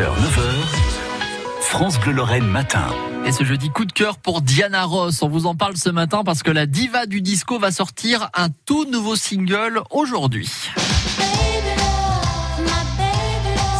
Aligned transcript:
6h, 0.00 0.06
9h, 0.06 1.60
France 1.60 2.00
Bleu 2.00 2.12
Lorraine 2.12 2.46
matin. 2.46 2.86
Et 3.26 3.32
ce 3.32 3.44
jeudi, 3.44 3.68
coup 3.68 3.84
de 3.84 3.92
cœur 3.92 4.16
pour 4.16 4.40
Diana 4.40 4.84
Ross. 4.84 5.20
On 5.22 5.28
vous 5.28 5.44
en 5.44 5.54
parle 5.54 5.76
ce 5.76 5.90
matin 5.90 6.22
parce 6.24 6.42
que 6.42 6.50
la 6.50 6.64
diva 6.64 7.04
du 7.04 7.20
disco 7.20 7.58
va 7.58 7.70
sortir 7.70 8.30
un 8.32 8.48
tout 8.64 8.86
nouveau 8.86 9.14
single 9.14 9.82
aujourd'hui. 9.90 10.48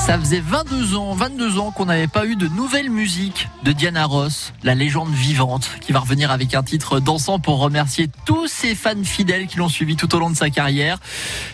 Ça 0.07 0.19
faisait 0.19 0.41
22 0.41 0.97
ans, 0.97 1.15
22 1.15 1.59
ans 1.59 1.71
qu'on 1.73 1.85
n'avait 1.85 2.09
pas 2.09 2.25
eu 2.25 2.35
de 2.35 2.49
nouvelle 2.49 2.89
musique 2.91 3.49
de 3.63 3.71
Diana 3.71 4.07
Ross, 4.07 4.55
la 4.63 4.75
légende 4.75 5.13
vivante, 5.13 5.71
qui 5.83 5.93
va 5.93 6.01
revenir 6.01 6.31
avec 6.31 6.55
un 6.55 6.63
titre 6.63 7.01
dansant 7.01 7.39
pour 7.39 7.59
remercier 7.59 8.09
tous 8.25 8.49
ses 8.49 8.75
fans 8.75 9.05
fidèles 9.05 9.47
qui 9.47 9.59
l'ont 9.59 9.69
suivi 9.69 9.97
tout 9.97 10.13
au 10.15 10.19
long 10.19 10.31
de 10.31 10.37
sa 10.37 10.49
carrière. 10.49 10.99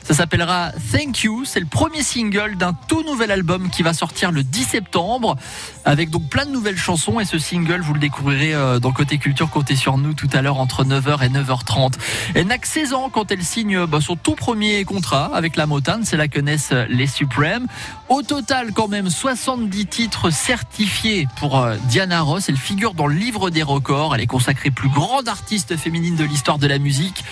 Ça 0.04 0.14
s'appellera 0.14 0.70
Thank 0.92 1.24
You. 1.24 1.44
C'est 1.44 1.58
le 1.58 1.66
premier 1.66 2.02
single 2.02 2.56
d'un 2.56 2.72
tout 2.72 3.02
nouvel 3.02 3.32
album 3.32 3.68
qui 3.68 3.82
va 3.82 3.92
sortir 3.92 4.30
le 4.30 4.44
10 4.44 4.62
septembre, 4.62 5.36
avec 5.84 6.10
donc 6.10 6.28
plein 6.30 6.46
de 6.46 6.52
nouvelles 6.52 6.78
chansons. 6.78 7.18
Et 7.18 7.24
ce 7.24 7.38
single, 7.38 7.80
vous 7.80 7.94
le 7.94 8.00
découvrirez 8.00 8.54
euh, 8.54 8.78
dans 8.78 8.92
Côté 8.92 9.18
Culture, 9.18 9.50
Côté 9.50 9.74
sur 9.74 9.98
nous 9.98 10.14
tout 10.14 10.30
à 10.32 10.40
l'heure 10.40 10.60
entre 10.60 10.84
9h 10.84 11.24
et 11.24 11.28
9h30. 11.28 11.94
Elle 12.34 12.46
n'a 12.46 12.58
que 12.58 12.68
16 12.68 12.94
ans 12.94 13.10
quand 13.10 13.32
elle 13.32 13.42
signe 13.42 13.86
bah, 13.86 14.00
son 14.00 14.14
tout 14.14 14.36
premier 14.36 14.84
contrat 14.84 15.32
avec 15.34 15.56
la 15.56 15.66
Motown. 15.66 16.04
C'est 16.04 16.16
là 16.16 16.28
que 16.28 16.40
naissent 16.40 16.72
les 16.88 17.08
Supremes. 17.08 17.66
Au 18.08 18.22
total, 18.36 18.72
quand 18.74 18.88
même, 18.88 19.08
70 19.08 19.86
titres 19.86 20.28
certifiés 20.28 21.26
pour 21.40 21.58
euh, 21.58 21.76
Diana 21.88 22.20
Ross. 22.20 22.50
Elle 22.50 22.58
figure 22.58 22.92
dans 22.92 23.06
le 23.06 23.14
livre 23.14 23.48
des 23.48 23.62
records. 23.62 24.14
Elle 24.14 24.20
est 24.20 24.26
consacrée 24.26 24.70
plus 24.70 24.90
grande 24.90 25.26
artiste 25.26 25.74
féminine 25.78 26.16
de 26.16 26.24
l'histoire 26.24 26.58
de 26.58 26.66
la 26.66 26.78
musique. 26.78 27.24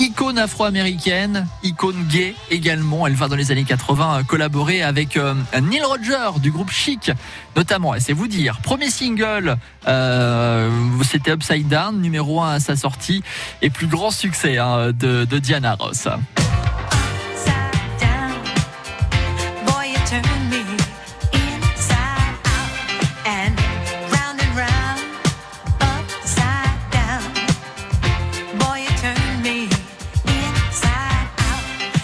Icône 0.00 0.36
afro-américaine, 0.36 1.46
icône 1.62 2.04
gay 2.08 2.34
également. 2.50 3.06
Elle 3.06 3.14
va 3.14 3.28
dans 3.28 3.36
les 3.36 3.52
années 3.52 3.62
80 3.62 4.24
collaborer 4.24 4.82
avec 4.82 5.16
euh, 5.16 5.32
Neil 5.62 5.84
Rogers 5.84 6.40
du 6.40 6.50
groupe 6.50 6.72
Chic, 6.72 7.12
notamment. 7.54 7.94
C'est 8.00 8.12
vous 8.12 8.26
dire, 8.26 8.58
premier 8.60 8.90
single, 8.90 9.58
euh, 9.86 10.68
c'était 11.04 11.30
Upside 11.30 11.68
Down, 11.68 12.00
numéro 12.00 12.42
1 12.42 12.54
à 12.54 12.58
sa 12.58 12.74
sortie, 12.74 13.22
et 13.62 13.70
plus 13.70 13.86
grand 13.86 14.10
succès 14.10 14.58
hein, 14.58 14.90
de 14.90 15.38
Diana 15.38 15.76
Ross. 15.76 16.08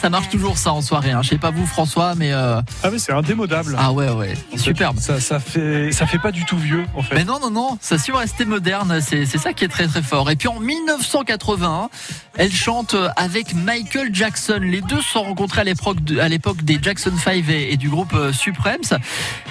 Ça 0.05 0.11
marche 0.11 0.29
toujours 0.29 0.59
ça 0.59 0.71
en 0.71 0.83
soirée. 0.83 1.13
Hein. 1.13 1.23
Je 1.23 1.31
sais 1.31 1.39
pas 1.39 1.51
vous 1.51 1.65
François, 1.65 2.15
mais 2.15 2.35
euh... 2.35 2.61
ah 2.83 2.91
mais 2.91 2.99
c'est 2.99 3.13
indémodable. 3.13 3.75
Ah 3.79 3.91
ouais 3.91 4.11
ouais, 4.11 4.35
superbe. 4.55 4.99
Ça, 4.99 5.19
ça 5.19 5.41
fait 5.41 5.93
ça 5.93 6.05
fait 6.07 6.19
pas 6.19 6.31
du 6.31 6.45
tout 6.45 6.59
vieux 6.59 6.85
en 6.95 7.01
fait. 7.01 7.15
Mais 7.15 7.25
non 7.25 7.41
non 7.41 7.51
non, 7.51 7.79
ça 7.81 7.97
su 7.97 8.13
rester 8.13 8.45
moderne. 8.45 9.01
C'est 9.01 9.25
c'est 9.25 9.39
ça 9.39 9.55
qui 9.55 9.65
est 9.65 9.69
très 9.69 9.87
très 9.87 10.03
fort. 10.03 10.31
Et 10.31 10.37
puis 10.37 10.49
en 10.49 10.61
1980, 10.61 11.89
elle 12.37 12.53
chante 12.53 12.95
avec 13.17 13.55
Michael 13.55 14.15
Jackson. 14.15 14.59
Les 14.61 14.83
deux 14.83 15.01
se 15.01 15.09
sont 15.09 15.23
rencontrés 15.23 15.63
à 15.63 15.65
l'époque 15.65 15.97
à 16.21 16.29
l'époque 16.29 16.63
des 16.65 16.79
Jackson 16.83 17.15
5 17.17 17.49
et, 17.49 17.73
et 17.73 17.79
du 17.79 17.89
groupe 17.89 18.13
euh, 18.13 18.31
Supremes. 18.31 18.83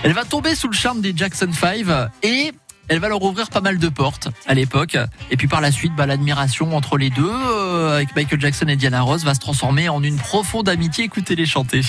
Elle 0.03 0.13
va 0.13 0.23
tomber 0.23 0.53
sous 0.53 0.67
le 0.67 0.75
charme 0.75 1.01
des 1.01 1.13
Jackson 1.17 1.49
5 1.51 1.83
et 2.21 2.51
elle 2.88 3.00
va 3.00 3.09
leur 3.09 3.22
ouvrir 3.23 3.50
pas 3.50 3.62
mal 3.62 3.78
de 3.78 3.89
portes 3.89 4.30
à 4.48 4.53
l'époque. 4.53 4.98
Et 5.31 5.38
puis 5.38 5.48
par 5.48 5.62
la 5.62 5.72
suite, 5.72 5.95
bah, 5.95 6.06
l'admiration 6.06 6.76
entre 6.76 6.98
les 6.98 7.09
deux, 7.09 7.30
euh, 7.30 7.95
avec 7.95 8.16
Michael 8.16 8.42
Jackson 8.42 8.67
et 8.67 8.76
Diana 8.76 9.02
Ross, 9.02 9.23
va 9.23 9.34
se 9.34 9.39
transformer 9.39 9.89
en 9.89 10.03
une 10.03 10.17
profonde 10.17 10.70
amitié. 10.70 11.06
Écoutez-les 11.06 11.45
chanter. 11.45 11.81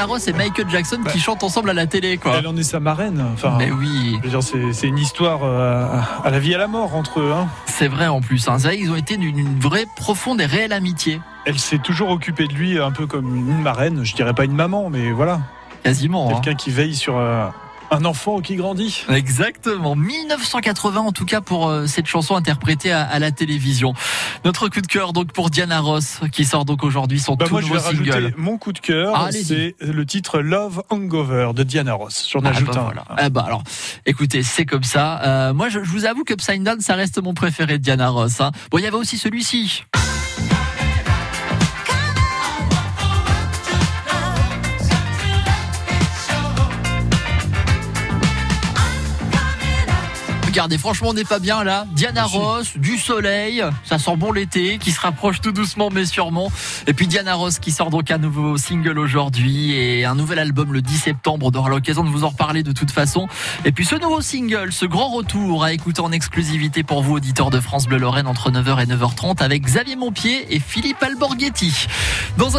Diana 0.00 0.14
Ross 0.14 0.28
et 0.28 0.32
Michael 0.32 0.70
Jackson 0.70 1.00
qui 1.12 1.20
chantent 1.20 1.42
ensemble 1.42 1.68
à 1.68 1.74
la 1.74 1.86
télé, 1.86 2.16
quoi. 2.16 2.36
Elle 2.38 2.46
en 2.46 2.56
est 2.56 2.62
sa 2.62 2.80
marraine. 2.80 3.22
Enfin, 3.34 3.56
Mais 3.58 3.70
oui. 3.70 4.18
c'est, 4.72 4.86
une 4.86 4.96
histoire 4.96 5.40
euh, 5.44 5.86
à 6.24 6.30
la 6.30 6.38
vie 6.38 6.52
et 6.52 6.54
à 6.54 6.58
la 6.58 6.68
mort 6.68 6.94
entre 6.94 7.20
eux. 7.20 7.32
Hein. 7.36 7.48
C'est 7.66 7.86
vrai 7.86 8.06
en 8.06 8.22
plus. 8.22 8.48
Hein. 8.48 8.56
Vrai, 8.56 8.78
ils 8.78 8.90
ont 8.90 8.96
été 8.96 9.18
d'une 9.18 9.38
une 9.38 9.60
vraie, 9.60 9.84
profonde 9.96 10.40
et 10.40 10.46
réelle 10.46 10.72
amitié. 10.72 11.20
Elle 11.44 11.58
s'est 11.58 11.80
toujours 11.80 12.08
occupée 12.08 12.46
de 12.46 12.54
lui 12.54 12.78
un 12.80 12.92
peu 12.92 13.06
comme 13.06 13.36
une 13.36 13.60
marraine. 13.60 14.02
Je 14.02 14.14
dirais 14.14 14.32
pas 14.32 14.44
une 14.44 14.54
maman, 14.54 14.88
mais 14.88 15.10
voilà. 15.10 15.40
Quasiment. 15.82 16.30
hein. 16.30 16.40
Quelqu'un 16.40 16.54
qui 16.54 16.70
veille 16.70 16.94
sur 16.94 17.18
euh, 17.18 17.46
un 17.90 18.04
enfant 18.04 18.40
qui 18.40 18.56
grandit. 18.56 19.04
Exactement. 19.08 19.96
1980 19.96 21.00
en 21.00 21.12
tout 21.12 21.24
cas 21.24 21.40
pour 21.40 21.68
euh, 21.68 21.86
cette 21.86 22.06
chanson 22.06 22.36
interprétée 22.36 22.92
à, 22.92 23.02
à, 23.02 23.18
la 23.18 23.30
télévision. 23.32 23.94
Notre 24.44 24.68
coup 24.68 24.80
de 24.80 24.86
cœur 24.86 25.12
donc 25.12 25.32
pour 25.32 25.50
Diana 25.50 25.80
Ross 25.80 26.20
qui 26.32 26.44
sort 26.44 26.64
donc 26.64 26.84
aujourd'hui 26.84 27.18
son 27.20 27.34
bah 27.36 27.46
tout 27.46 27.52
moi, 27.52 27.60
nouveau 27.62 27.74
je 27.78 27.80
vais 27.80 27.96
single. 27.96 28.10
rajouter 28.10 28.34
mon 28.36 28.58
coup 28.58 28.72
de 28.72 28.78
cœur, 28.78 29.12
Ah, 29.16 29.30
c'est 29.32 29.74
le 29.80 30.06
titre 30.06 30.40
Love 30.40 30.82
Hangover 30.90 31.50
de 31.54 31.62
Diana 31.62 31.94
Ross. 31.94 32.28
J'en 32.30 32.40
Ah 32.44 32.50
ajoute 32.50 32.68
bah 32.68 32.80
un. 32.80 32.84
voilà. 32.84 33.04
Ah 33.16 33.28
bah 33.30 33.44
alors, 33.46 33.62
écoutez, 34.06 34.42
c'est 34.42 34.66
comme 34.66 34.84
ça. 34.84 35.20
Euh, 35.22 35.54
moi, 35.54 35.68
je, 35.68 35.82
je 35.82 35.90
vous 35.90 36.04
avoue 36.06 36.24
que 36.24 36.34
Upside 36.34 36.62
Down, 36.62 36.80
ça 36.80 36.94
reste 36.94 37.20
mon 37.22 37.34
préféré 37.34 37.78
de 37.78 37.82
Diana 37.82 38.08
Ross. 38.10 38.40
hein. 38.40 38.52
Bon, 38.70 38.78
il 38.78 38.84
y 38.84 38.86
avait 38.86 38.96
aussi 38.96 39.18
celui-ci. 39.18 39.84
Regardez, 50.50 50.78
franchement, 50.78 51.10
on 51.10 51.14
n'est 51.14 51.22
pas 51.22 51.38
bien 51.38 51.62
là. 51.62 51.86
Diana. 51.92 52.24
Ross, 52.24 52.76
du 52.76 52.98
soleil, 52.98 53.62
ça 53.84 54.00
sent 54.00 54.16
bon 54.16 54.32
l'été, 54.32 54.78
qui 54.78 54.90
se 54.90 55.00
rapproche 55.00 55.40
tout 55.40 55.52
doucement 55.52 55.90
mais 55.92 56.04
sûrement. 56.04 56.50
Et 56.88 56.92
puis 56.92 57.06
Diana 57.06 57.34
Ross 57.34 57.60
qui 57.60 57.70
sort 57.70 57.88
donc 57.88 58.10
un 58.10 58.18
nouveau 58.18 58.56
single 58.56 58.98
aujourd'hui 58.98 59.74
et 59.74 60.04
un 60.04 60.16
nouvel 60.16 60.40
album 60.40 60.72
le 60.72 60.82
10 60.82 60.98
septembre. 60.98 61.50
On 61.54 61.56
aura 61.56 61.70
l'occasion 61.70 62.02
de 62.02 62.08
vous 62.08 62.24
en 62.24 62.30
reparler 62.30 62.64
de 62.64 62.72
toute 62.72 62.90
façon. 62.90 63.28
Et 63.64 63.70
puis 63.70 63.84
ce 63.84 63.94
nouveau 63.94 64.22
single, 64.22 64.72
ce 64.72 64.86
grand 64.86 65.10
retour 65.10 65.62
à 65.62 65.72
écouter 65.72 66.00
en 66.00 66.10
exclusivité 66.10 66.82
pour 66.82 67.02
vous, 67.02 67.14
auditeurs 67.14 67.50
de 67.50 67.60
France 67.60 67.86
Bleu 67.86 67.98
Lorraine, 67.98 68.26
entre 68.26 68.50
9h 68.50 68.82
et 68.82 68.86
9h30 68.86 69.44
avec 69.44 69.62
Xavier 69.62 69.94
Montpied 69.94 70.52
et 70.52 70.58
Philippe 70.58 71.00
Alborghetti. 71.00 71.86
Dans 72.38 72.46
un 72.46 72.48